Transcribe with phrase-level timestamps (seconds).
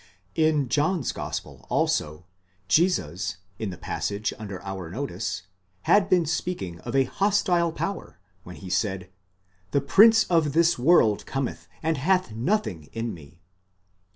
[0.33, 2.25] In John's gospel, also,
[2.67, 5.43] Jesus, in the passage under our notice,
[5.83, 9.11] had been speaking of a hostile power when he said,
[9.71, 13.41] Zhe Prince of this world cometh and hath nothing in me.